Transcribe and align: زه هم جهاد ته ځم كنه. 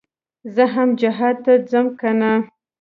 زه 0.55 0.63
هم 0.73 0.89
جهاد 1.01 1.35
ته 1.45 1.53
ځم 1.71 1.87
كنه. 1.99 2.33